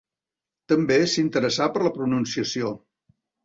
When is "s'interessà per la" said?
1.11-1.95